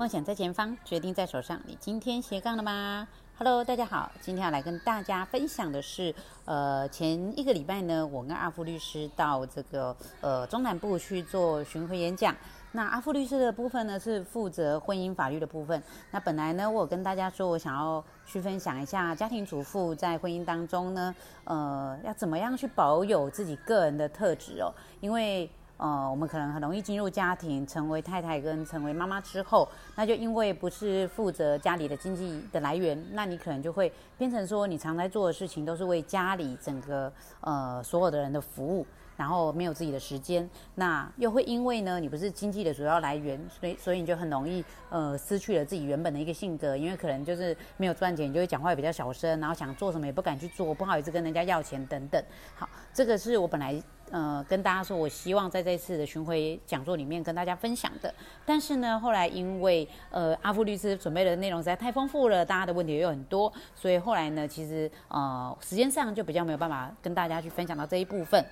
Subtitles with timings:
[0.00, 1.60] 梦想在前方，决定在手上。
[1.66, 3.06] 你今天斜杠了吗
[3.36, 6.14] ？Hello，大家好，今天要来跟大家分享的是，
[6.46, 12.34] 呃，前一个礼拜呢，我跟阿富律师到这个呃中南部去做巡回演讲。
[12.72, 15.82] 那阿富律师的部分呢，是负责婚姻法律的部分。
[16.10, 25.50] 那本来呢，我跟大家说我想要去分享一下家庭主妇在婚姻当中呢，呃，要怎么样去保有自己个人的特质哦，因为。
[25.80, 29.66] 呃，我们可能很容易进入家庭，成为太太跟成为妈妈之后，
[29.96, 38.86] 那就因为不是负责家里的经济的来源，那你可能就会变成说，你常在做的事情都是为家里整个呃所有的人的服务，
[39.20, 52.24] 然后没有自己的时间，那又会因为呢，你不是经济的主要来源，所以所以你就很容易呃失去了自己原本的一个性格，因为可能就是没有赚钱，你就会讲话也比较小声，然后想做什么也不敢去做，不好意思跟人家要钱等等。
[52.54, 53.78] 好，这个是我本来。
[54.12, 58.12] 呃，跟大家说，我希望在这次的巡回讲座里面跟大家分享的。
[58.44, 68.44] 但是呢，后来因为呃阿富律师准备的内容实在太丰富了，大家的问题也有很多，所以后来呢，其实呃时间上就比较没有办法跟大家去分享到这一部分。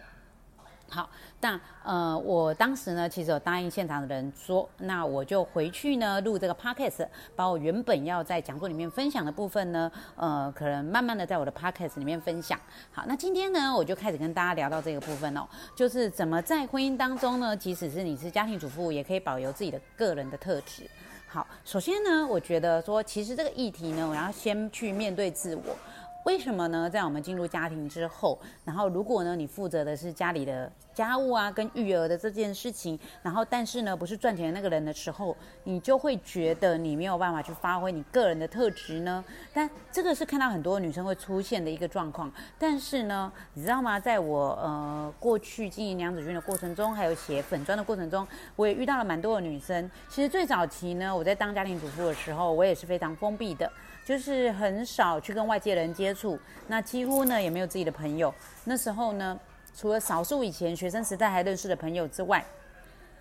[0.91, 1.08] 好，
[1.42, 12.58] 那呃，我当时呢，其实有答应现场的人说，那我就回去呢录这个 podcast，把我原本要在讲座里面分享的部分呢，呃，可能慢慢的在我的 podcast 里面分享。
[12.91, 20.89] 好，那今天呢，我就开始跟大家聊到这个部分哦，就是怎么在婚姻当中呢，即使是你是家庭主妇，也可以保留自己的个人的特质。
[21.27, 25.77] 好，首先呢，我觉得说，其实这个议题呢，我要先去面对自我。
[26.24, 26.91] 为什么呢？
[26.91, 39.24] 在我们进入家庭之后，然后如果呢，你负责的是家里的家务啊，跟育儿的这件事情，然后但是呢，不是赚钱的那个人的时候，你就会觉得你没有办法去发挥你个人的特质呢。
[39.55, 42.30] 但这个是看到很多女生会出现的一个状况。
[42.58, 43.98] 但是呢，你知道吗？
[43.98, 49.90] 在我呃过去经营娘子军的过程中，还有写粉砖的过程中，我也遇到了蛮多的女生。
[50.11, 53.70] 其实最早期呢，我在当家庭主妇的时候，我也是非常封闭的。
[54.08, 58.35] 就是很少去跟外界人接触，那几乎呢也没有自己的朋友。
[58.64, 59.39] 那时候呢，
[59.77, 62.42] 除了少数以前学生时代还认识的朋友之外，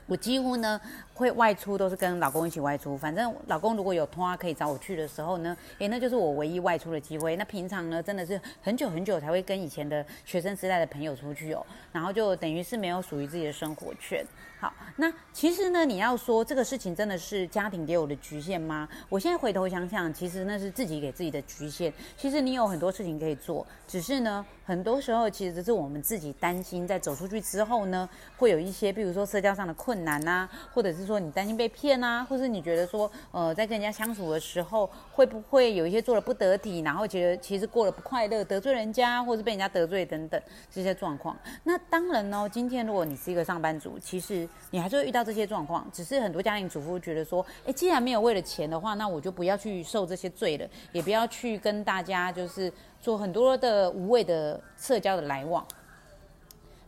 [0.08, 0.82] 我几乎呢。
[1.18, 7.36] 会外出都是跟老公一起外出，反正老公如果有拖可以找我去的时候呢，诶，那就是我唯一外出的机会。
[7.38, 14.24] 那平常呢，真的是很久很久才会跟以前的学生时代的朋友出去哦，然后就等于是没有属于自己的生活圈。
[14.60, 18.88] 好，那其实呢，你要说这个事情真的是家庭给我的局限吗？
[19.10, 21.92] 我现在回头想想，其实那是自己给自己的局限。
[22.16, 28.08] 其实你有很多事情可以做，只是呢，很多时候其实是我们自己担心，在走出去之后呢，
[28.38, 31.08] 会有一些，比如说社交上的困难呐，或者是。
[31.08, 41.34] 说你担心被骗啊，或是你觉得说，呃，在跟人家相处的时候，会不会有一些做的不得体，然后觉得其实过得不快乐，得罪人家，或是被人家得罪等等这些状况。
[41.64, 45.90] 那当然呢，今天如果你是一个上班族，其实你还是会遇到这些状况。
[45.94, 52.70] 只是很多家庭主妇觉得说，哎，既然没有为了钱的话，那我就不要去受这些罪了，也不要去跟大家就是
[53.00, 55.66] 做很多的无谓的社交的来往。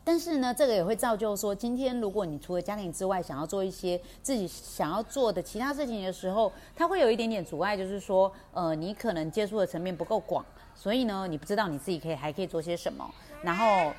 [0.09, 10.43] 但是呢，这个也会造就说，今天如果你除了家庭之外，想要做一些自己想要做的其他事情的时候，它会有一点点阻碍，就是说，呃，你可能接触的层面不够广，
[10.73, 13.07] 所以呢，你不知道你自己可以还可以做些什么。
[13.43, 13.93] 然后，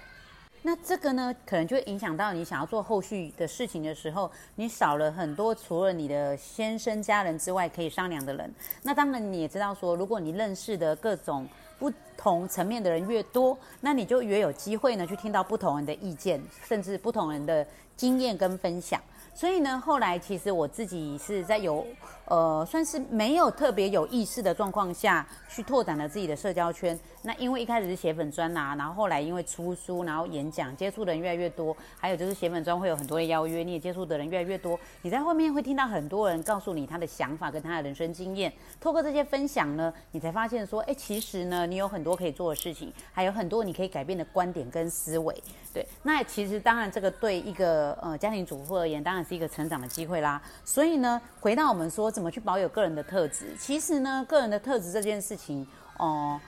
[0.63, 8.55] 那这个呢，可能就会影响到你想要做后续的事情的时候，你少了很多除了你的先生家人之外可以商量的人。
[8.83, 11.49] 那当然你也知道说，如果你认识的各种。
[11.81, 16.39] 不同层面的人越多，那你就越有机会呢，去听到不同人的意见，
[16.69, 17.67] 甚至不同人的
[17.97, 19.01] 经验跟分享。
[19.35, 21.87] 所以呢，后来其实我自己是在有，
[22.27, 26.99] 呃，算是没有特别有意识的状况下去拓展了自己的社交圈。
[27.23, 34.79] 那因为一开始是写粉砖呐，然后后来因为出书，然后演讲，接触的人越来越多，还有就是写粉砖会有很多的邀约，你也接触的人越来越多。
[35.03, 45.35] 你在后面会听到很多人告诉你他的想法跟他的人生经验，透过这些分享呢，你才发现说，哎，其实呢，你有很多可以做的事情，还有很多你可以改变的观点跟思维。
[45.73, 50.41] 对，那其实当然这个对一个呃家庭主妇而言，当然是一个成长的机会啦。
[50.65, 55.67] 所以呢，回到我们说怎么去保有个人的特质，其实呢，个人的特质这件事情，
[55.99, 56.41] 哦。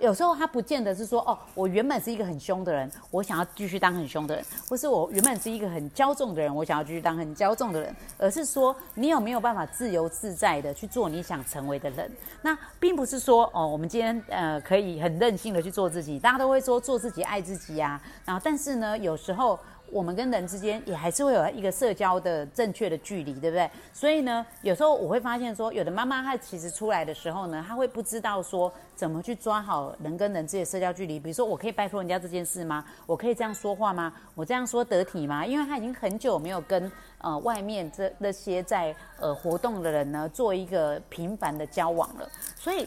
[0.00, 12.08] 有时候他不见得是说哦，我原本是一个很凶的人，我想要继续当很凶的人，或是我原本是一个很骄纵的人，我想要继续当很骄纵的人，而是说你有没有办法自由自在的去做你想成为的人？
[12.42, 19.58] 那并不是说哦，我们今天呃可以很任性的去做自己，大家都会说做自己爱自己啊，然后但是呢，有时候。
[19.90, 23.70] 我们跟人之间也还是会有一个社交的正确的距离，对不对？
[23.92, 31.18] 所以呢，有时候我会发现说，有的妈妈她其实出来的时候呢，她会不知道说怎么去抓好人跟人之间的社交距离。
[31.18, 32.84] 比如说，我可以拜托人家这件事吗？
[33.06, 34.12] 我可以这样说话吗？
[34.34, 35.44] 我这样说得体吗？
[35.44, 42.86] 因为她已经很久没有跟呃外面这那些在呃活动的人呢做一个频繁的交往了，所以。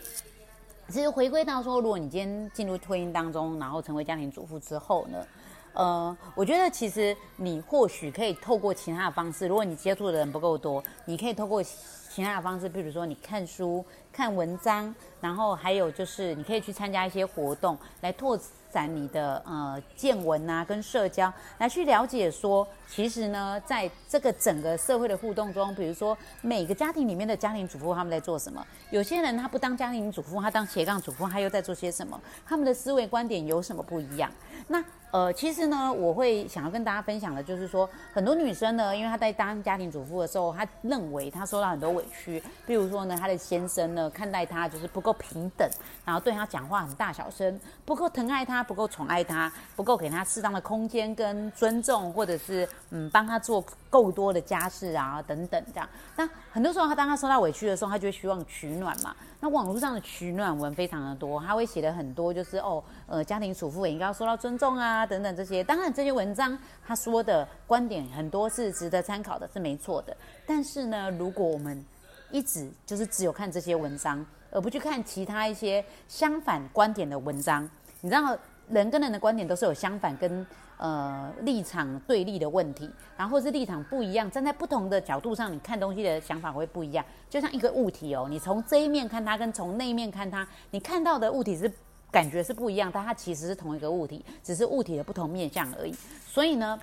[0.90, 5.26] 其实回归到说，如果你今天进入婚姻当中，然后成为家庭主妇之后呢，
[5.74, 18.40] 呃，我觉得其实你或许可以透过其他的方式，如果你接触的人不够多，你可以透过其他的方式，比如说你看书、看文章，然后还有就是你可以去参加一些活动来拓。
[18.72, 28.66] 展你的呃见闻啊，跟社交来去了解说，其实呢，在这个整个社会的互动中，比如说每个家庭里面的家庭主妇他们在做什么？
[28.90, 32.18] 有些人他不当家庭主妇，他当斜杠主妇，他又在做些什么？
[32.46, 34.32] 他们的思维观点有什么不一样？
[34.70, 34.82] 那
[35.12, 45.70] 呃，其实呢，我会想要跟大家分享的，就是说，很多女生呢，因为她在当家庭主妇的时候，她认为她受到很多委屈，比如说呢，她的先生呢，看待她就是不够平等，
[46.06, 55.90] 然后对她讲话很大小声，不够疼爱她，不够宠爱她，不够给她适当的空间跟尊重，或者是嗯，帮她做够多的家事啊，等等这样。
[56.16, 59.14] 那很多时候，她当她受到委屈的时候，她就会希望取暖嘛。
[59.44, 65.64] 那网络上的取暖文非常的多，他会写的很多，就是哦，呃，家庭主妇也应该要受到尊重啊，等等这些。
[65.64, 70.16] 当然，这些文章他说的观点很多是值得参考的，是没错的。
[70.46, 71.84] 但是呢，如果我们
[72.32, 77.70] 一直就是只有看这些文章，而不去看其他一些相反观点的文章，
[78.02, 78.38] 你知道，
[78.70, 80.46] 人跟人的观点都是有相反跟。
[80.84, 87.06] 呃，立场对立的问题，然后是立场不一样，站在不同的角度上，你看东西的想法会不一样。
[87.30, 91.72] 就像一个物体哦，你从这一面看它，跟从那一面看它，你看到的物体是
[92.12, 95.96] 感觉是不一样，但它其实是同一个物体，只是物体的不同面相而已。
[96.28, 96.80] 所以呢。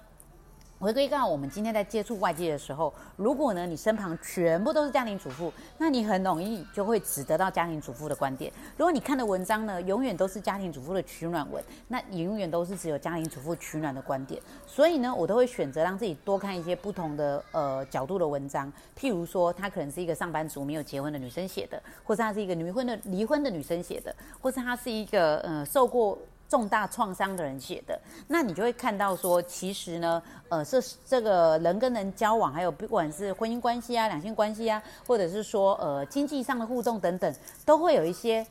[0.80, 8.52] 回归到我们今天在接触外界的时候，如果呢你身旁全部都是家庭主妇，那你很容易就会只得到家庭主妇的观点。
[8.76, 14.40] 如果你看的文章呢永远都是家庭主妇的取暖文，那你永远都是只有家庭主妇取暖的观点。
[14.68, 18.72] 所以呢，我都会选择让自己多看一些不同的呃角度的文章。
[18.96, 26.16] 譬如说，她可能是一个上班族没有结婚的女生写的，或是她是一个离婚的离婚的女生写的，或是她是一个呃受过。
[26.48, 37.34] 重大创伤的人写的，那你就会看到说，其实呢，呃，这这个人跟人交往，还有不管是婚姻关系啊、两性关系啊，或者是说呃经济上的互动等等，
[37.64, 38.46] 都会有一些。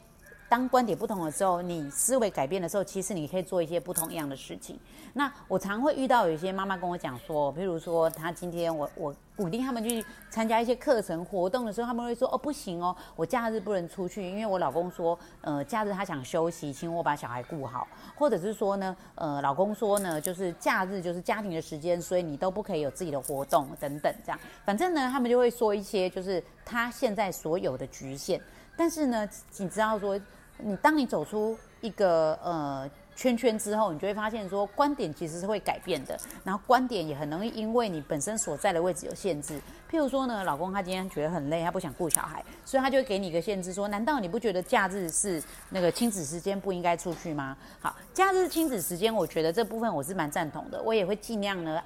[0.50, 4.80] 当观点不同的时候，你思维改变的时候，其实你可以做一些不同样的事情。
[5.14, 24.40] 那我常会遇到有一些妈妈跟我讲说，譬如说她今天我我鼓励他们去参加一些课程活动的时候，他们会说哦不行哦，我假日不能出去，因为我老公说呃假日他想休息，请我把小孩顾好，或者是说呢呃老公说呢就是假日就是家庭的时间，所以你都不可以有自己的活动等等这样。
[24.64, 28.40] 反正呢他们就会说一些就是他现在所有的局限，
[28.78, 29.28] 但是呢
[29.58, 30.18] 你知道说。
[30.60, 39.60] 你当你走出一个呃圈圈之后，你就会发现说观点其实是会改变的，然后观点也很容易因为你本身所在的位置有限制。
[39.90, 47.56] 譬如说呢，老公他今天觉得很累，他不想顾小孩，所以他就会给你一个限制，说难道你不觉得假日是那个亲子时间不应该出去吗？
[47.80, 51.82] 好，假日亲子时间，我觉得这部分我是蛮赞同的，我也会尽量呢。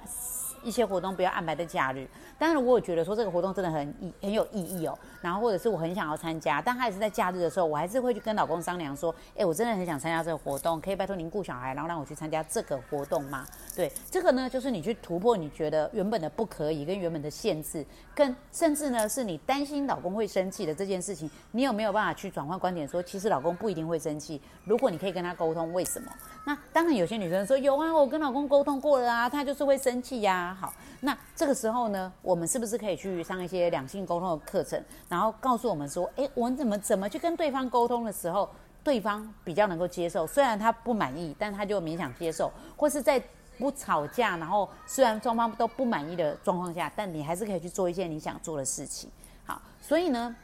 [0.62, 2.06] 一些活动不要安排在假日，
[2.38, 13.46] 但是如果觉得说这个活动真的很很有意义哦，然后或者是我很想要参加，但还是在假日的时候，我还是会去跟老公商量说，哎，我真的很想参加这个活动，可以拜托您顾小孩，然后让我去参加这个活动吗？
[13.74, 26.10] 对，这个呢，就是你去突破你觉得原本的不可以跟原本的限制，跟甚至呢是你担心老公会生气的这件事情，你有没有办法去转换观点，说其实老公不一定会生气，如果你可以跟他沟通，为什么？
[26.44, 30.51] 那当然有些女生说有啊，我跟老公沟通过了啊，他就是会生气呀。
[30.54, 38.48] 好，那这个时候呢，我们是不是可以去上一些两性沟通的课程，然后告诉我们说，诶，我们怎么怎么去跟对方沟通的时候，
[38.84, 43.22] 对方比较能够接受，虽然他不满意，但他就勉强接受，或是在
[43.58, 49.10] 不吵架，然后虽然双方都不满意的状况下，但你还是可以去做一些你想做的事情。
[49.44, 50.34] 好，所以呢。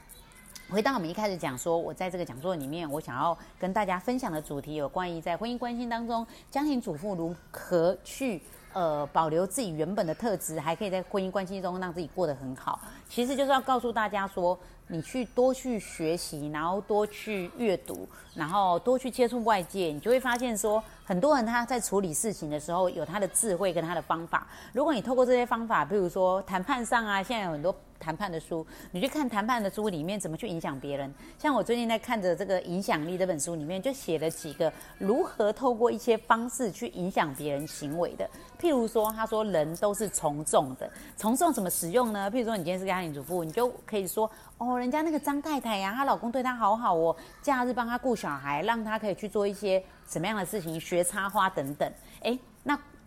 [0.70, 12.80] 回到我们一开始讲说，我在这个讲座里面，我想要跟大家分享的主题有关于在婚姻关系当中，家庭主妇如何去呃保留自己原本的特质，还可以在婚姻关系中让自己过得很好。
[13.08, 14.58] 其实就是要告诉大家说，
[14.88, 24.46] 你去多去学习，然后多去阅读，然后多去接触外界，你就会发现说，很多人他在处理事情的时候有他的智慧跟他的方法。
[24.72, 27.74] 如果你透过这些方法，比如说谈判上啊，现在有很多。
[28.00, 31.12] 谈判的书，你去看谈判的书里面怎么去影响别人。
[31.36, 38.24] 像我最近在看着这个《影响力》这本书里面，就写了几个如何透过一些方式去影响别人行为的。
[38.56, 42.30] 譬如说，他说人都是从众的，从众怎么使用呢？
[42.30, 51.90] 譬如说，你今天是家庭主妇，你就可以说，哦，人家那个张太太呀，她老公对她好好哦，假日帮她顾小孩，让她可以去做一些什么样的事情，学插花等等。
[52.22, 52.38] 诶，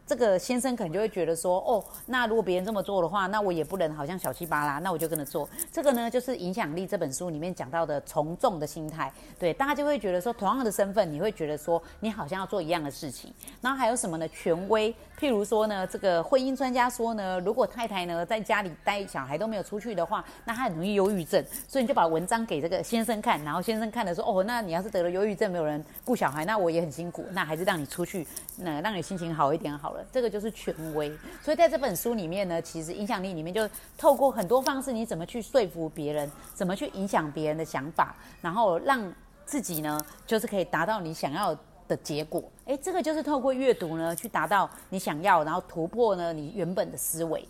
[0.06, 5.48] 这个先生可能就会觉得说，哦，那如果别人这么做的话，那我也不能好像小气巴拉，那我就跟着做。
[5.72, 9.12] 这个呢，就是《影响力》这本书里面讲到的从众的心态。
[9.40, 13.34] 对，大家就会觉得说，同样的身份，你会觉得说，你好像要做一样的事情。
[13.62, 14.28] 然后还有什么呢？
[14.30, 21.42] 权威，譬如说呢，这个婚姻专家说呢，如果太太呢在家里待小孩都没有出去的话，那她很容易忧郁症。
[21.68, 28.28] 所以你就把文章给这个先生看，然后先生看了说，哦，那你要是得了忧郁症，没有人顾小孩，那我也很辛苦，那还是让你出去，
[28.58, 33.68] 那让你心情好一点好这个就是权威，所以在这本书里面呢，其实影响力里面就
[33.98, 39.14] 透过很多方式，你怎么去说服别人，怎么去影响别人的想法，然后让
[39.46, 41.58] 自己呢，就是可以达到你想要
[41.88, 42.44] 的结果。
[42.66, 47.48] 诶，这个就是透过阅读呢，去达到你想要，然后突破呢你原本的思维。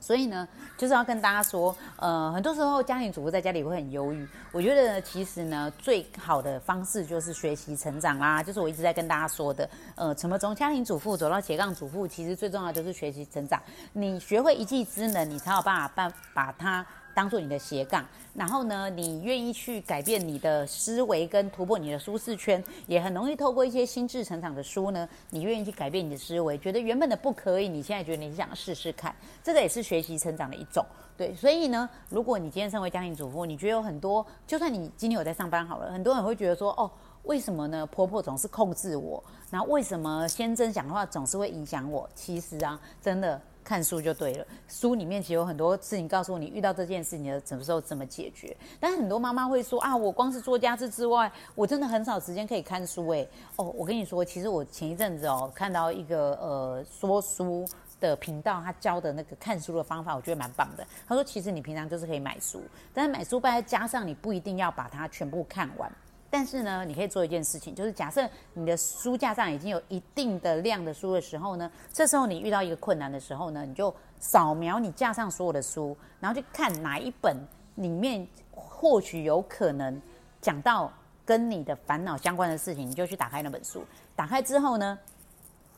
[0.00, 4.26] 所以呢，就是要跟大家说，呃，很多时候家庭主妇在家里会很忧郁。
[4.52, 13.60] 我觉得其实呢，最好的方式就是学习成长啦，就是我一直在跟大家说的，呃，怎么从家庭主妇走到斜杠主妇，其实最重要就是学习成长。
[13.92, 16.86] 你学会一技之能，你才有办法办把它。
[17.18, 30.86] 当做你的斜杠，然后呢，你愿意去改变你的思维跟突破你的舒适圈，也很容易透过一些心智成长的书呢，你愿意去改变你的思维，觉得原本的不可以，你现在觉得你想试试看，这个也是学习成长的一种。
[31.16, 36.88] 对，所以呢，如果你今天身为家庭主妇，你觉得有很多，就算你今天有在上班好了，很多人会觉得说，哦，
[37.24, 37.84] 为什么呢？
[37.86, 39.20] 婆婆总是控制我，
[39.50, 42.08] 然后为什么先生讲的话总是会影响我？
[42.14, 43.42] 其实啊，真的。
[43.68, 48.56] 看书就对了，书里面其实有很多事情告诉你，遇到这件事你要什么时候怎么解决。
[48.80, 53.06] 但很多妈妈会说啊，我光是做家事之外，我真的很少时间可以看书。
[53.10, 53.28] 诶。
[53.56, 57.68] 哦，我跟你说，其实我前一阵子哦，看到一个呃说书
[58.00, 60.86] 的频道，他教的那个看书的方法，我觉得蛮棒的。
[61.06, 62.62] 他说，其实你平常就是可以买书，
[62.94, 65.92] 但是买书再加上你不一定要把它全部看完。
[66.30, 77.36] 但是呢，你可以做一件事情，就是假设你的书架上已经有一定的量的书的时候呢，这时候你遇到一个困难的时候呢，你就扫描你架上所有的书，然后去看哪一本
[77.76, 80.00] 里面或许有可能
[80.40, 80.92] 讲到
[81.24, 83.82] 跟你的烦恼相关的事情，你就去打开那本书。
[84.14, 84.98] 打开之后呢？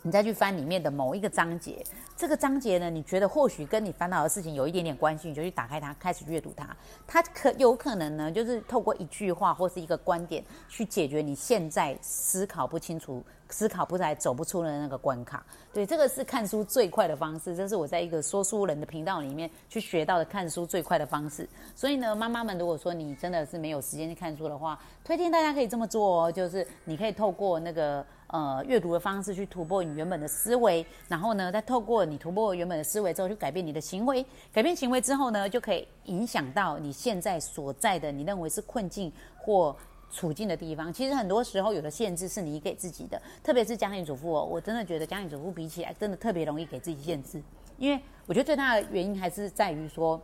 [0.02, 1.84] 你再去翻里面的某一个章节，
[2.16, 6.74] 这个章节呢，你觉得或许跟你烦恼的事情有一点点关系，你就去打开它，开始阅读它。
[7.06, 15.44] 它可有可能呢，就是透过一句话或是一个观点去解决你现在思考不清楚、思考不出来、走不出的那个关卡。
[15.72, 21.48] 对，这个是看书最快的方式，这是我在一个说书人的频道里面去学到的看书最快的方式。
[21.74, 28.04] 所以呢，妈妈们，如果说你真的是没有时间去看书的话，推荐大家可以这么做哦，就是你可以透过那个。
[28.32, 34.24] 呃，阅读的方式去突破你原本的思维，然后呢，再透过你突破原本的思维之后，去改变你的行为。
[34.52, 39.74] 改变行为之后呢，就可以影响到你现在所在的你认为是困境或
[40.10, 40.92] 处境的地方。
[40.92, 47.42] 其实很多时候，有的限制是你给自己的，特别是家庭主妇哦，我真的觉得家庭主妇比起来，真的特别容易给自己限制，
[47.78, 50.20] 因为我觉得最大的原因还是在于说。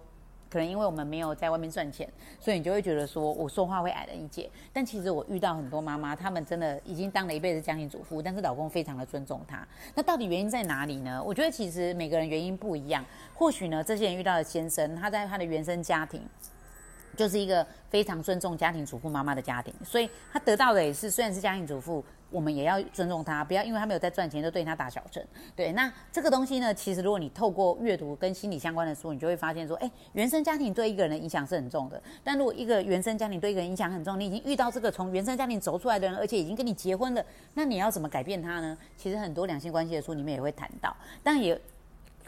[0.49, 4.49] 可能因为我们没有在外面赚钱，所以你就会觉得说我说话会矮人一截。
[4.73, 9.67] 但其实我遇到很多妈妈，她们真的已经当了一辈子家庭主妇，但是老公非常的尊重她。
[9.97, 11.21] 那到底原因在哪里呢？
[11.23, 13.05] 我觉得其实每个人原因不一样。
[13.35, 16.23] 或许呢，这些人遇到的先生，他在他的原生家庭。
[17.17, 25.27] 就是一个非常尊重家庭主妇妈妈的家庭，所以他得到的也是，虽然是家庭主妇，我们也要尊重他，不要因为他没有在赚钱就对他打小针。
[25.55, 32.01] 对，那这个东西呢，其实如果你透过阅读跟心理相关的书，你就会发现说，哎，原生家庭对一个人的影响是很重的。
[32.23, 38.77] 但如果一个原生家庭对一个人影响很重，你已经遇到这个从原生家庭走出来的人，而且已经跟你结婚了，那你要怎么改变他呢？
[38.97, 41.59] 其实很多两性关系的书里面也会谈到，但也。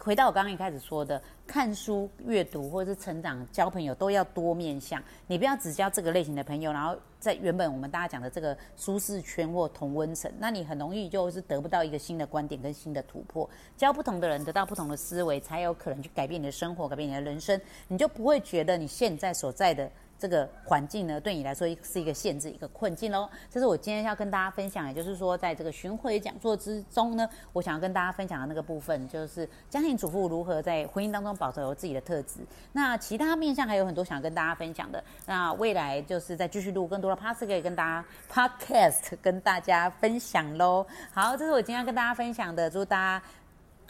[0.01, 5.03] 回到我刚刚一开始说的，看书、阅读或者是成长、交朋友都要多面向。
[5.27, 13.49] 你不要只交这个类型的朋友，然后在原本我们大家讲的这个舒适圈或同温层，那你很容易就是得不到一个新的观点跟新的突破。
[13.77, 17.61] 交不同的人，得到不同的思维，才有可能去改变你的生活，改变你的人生。
[17.89, 23.29] 你就不会觉得你现在所在的这个环境呢，对你来说是一个限制、一个困境喽。
[23.49, 32.41] 这是我今天要跟大家分享，也就是说，在这个巡回讲座之中呢，我想要跟大家分享的那个部分，就是家庭主妇如何在婚姻当中保持有自己的特质。
[32.73, 35.03] 那其他面向还有很多想要跟大家分享的。
[35.25, 40.85] 那未来就是再继续录更多的 p a s t 可以跟大家 podcast 跟大家分享喽。
[41.13, 43.25] 好，这是我今天要跟大家分享的，祝大家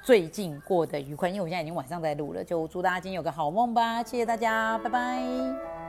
[0.03, 1.29] 最近过得愉快。
[1.29, 4.03] 因为我现在已经晚上在录了，就祝大家今天有个好梦吧。
[4.03, 5.88] 谢谢大家，拜拜。